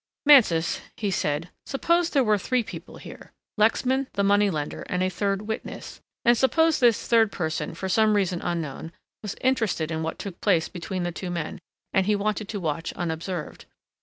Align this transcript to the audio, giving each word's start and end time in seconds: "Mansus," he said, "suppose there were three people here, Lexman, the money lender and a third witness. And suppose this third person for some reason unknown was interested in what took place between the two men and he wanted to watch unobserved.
"Mansus," 0.25 0.81
he 0.97 1.11
said, 1.11 1.49
"suppose 1.63 2.09
there 2.09 2.23
were 2.23 2.39
three 2.39 2.63
people 2.63 2.97
here, 2.97 3.33
Lexman, 3.55 4.07
the 4.13 4.23
money 4.23 4.49
lender 4.49 4.81
and 4.89 5.03
a 5.03 5.11
third 5.11 5.43
witness. 5.43 6.01
And 6.25 6.35
suppose 6.35 6.79
this 6.79 7.07
third 7.07 7.31
person 7.31 7.75
for 7.75 7.87
some 7.87 8.15
reason 8.15 8.41
unknown 8.41 8.93
was 9.21 9.35
interested 9.41 9.91
in 9.91 10.01
what 10.01 10.17
took 10.17 10.41
place 10.41 10.69
between 10.69 11.03
the 11.03 11.11
two 11.11 11.29
men 11.29 11.59
and 11.93 12.07
he 12.07 12.15
wanted 12.15 12.49
to 12.49 12.59
watch 12.59 12.91
unobserved. 12.93 13.65